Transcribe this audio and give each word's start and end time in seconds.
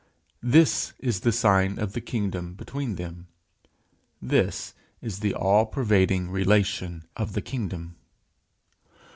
This 0.41 0.93
is 0.97 1.19
the 1.19 1.31
sign 1.31 1.77
of 1.77 1.93
the 1.93 2.01
kingdom 2.01 2.55
between 2.55 2.95
them. 2.95 3.27
This 4.19 4.73
is 4.99 5.19
the 5.19 5.35
all 5.35 5.67
pervading 5.67 6.31
relation 6.31 7.03
of 7.15 7.33
the 7.33 7.41
kingdom. 7.43 7.97